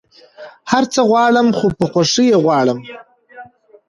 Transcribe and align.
هر 0.71 0.83
څه 0.93 1.01
غواړم 1.09 1.47
خو 1.57 1.67
په 1.79 1.85
خوښی 1.91 2.25
يي 2.31 2.37
غواړم 2.43 2.79